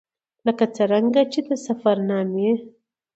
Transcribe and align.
ـ 0.23 0.45
لکه 0.47 0.65
څرنګه 0.75 1.21
چې 1.31 1.39
د 1.47 1.49
سفر 1.65 1.97
نامې 2.09 2.51